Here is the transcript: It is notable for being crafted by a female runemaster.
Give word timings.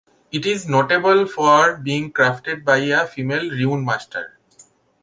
It 0.31 0.47
is 0.47 0.67
notable 0.67 1.27
for 1.27 1.77
being 1.77 2.11
crafted 2.11 2.65
by 2.65 2.77
a 2.77 3.05
female 3.05 3.47
runemaster. 3.51 4.31